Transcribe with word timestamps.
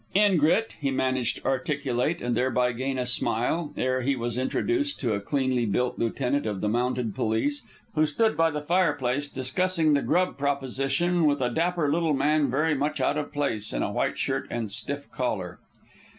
"Ingrate!" 0.15 0.71
he 0.81 0.89
managed 0.89 1.35
to 1.35 1.45
articulate, 1.45 2.23
and 2.23 2.35
thereby 2.35 2.69
to 2.71 2.77
gain 2.79 2.97
a 2.97 3.05
smile, 3.05 3.71
ere 3.77 4.01
he 4.01 4.15
was 4.15 4.35
introduced 4.35 4.99
to 4.99 5.13
a 5.13 5.21
cleanly 5.21 5.67
built 5.67 5.99
lieutenant 5.99 6.47
of 6.47 6.59
the 6.59 6.67
Mounted 6.67 7.13
Police, 7.13 7.61
who 7.93 8.07
stood 8.07 8.35
by 8.35 8.49
the 8.49 8.61
fireplace 8.61 9.27
discussing 9.27 9.93
the 9.93 10.01
grub 10.01 10.39
proposition 10.39 11.25
with 11.25 11.39
a 11.39 11.51
dapper 11.51 11.87
little 11.91 12.15
man 12.15 12.49
very 12.49 12.73
much 12.73 12.99
out 12.99 13.15
of 13.15 13.31
place 13.31 13.71
in 13.73 13.83
a 13.83 13.91
white 13.91 14.17
shirt 14.17 14.47
and 14.49 14.71
stiff 14.71 15.07
collar. 15.11 15.59